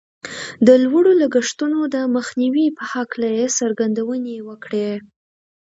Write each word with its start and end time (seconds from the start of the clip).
د 0.67 0.69
لوړو 0.83 1.11
لګښتونو 1.21 1.79
د 1.95 1.95
مخنیوي 2.15 2.67
په 2.77 2.83
هکله 2.93 3.27
یې 3.37 3.45
څرګندونې 3.57 4.35
وکړې 4.49 4.91